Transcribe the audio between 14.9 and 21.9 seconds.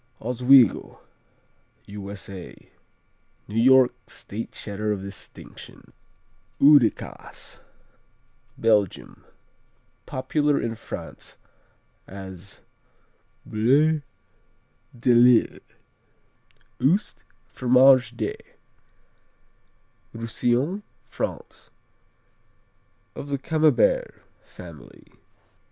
de Lille. Oust, Fromage de Roussillon, France